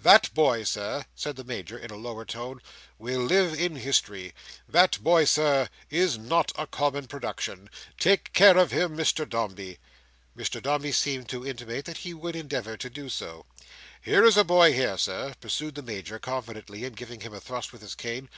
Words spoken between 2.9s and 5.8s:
"will live in history. That boy, Sir,